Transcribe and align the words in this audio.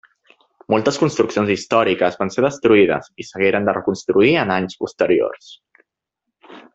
Moltes 0.73 0.95
construccions 1.01 1.51
històriques 1.55 2.17
van 2.23 2.33
ser 2.37 2.45
destruïdes 2.47 3.11
i 3.23 3.27
s'hagueren 3.29 3.69
de 3.71 3.77
reconstruir 3.79 4.33
en 4.45 4.55
anys 4.59 4.79
posteriors. 4.85 5.53